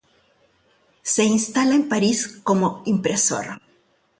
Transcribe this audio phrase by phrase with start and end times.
[1.03, 3.61] Se instala en París como impresor.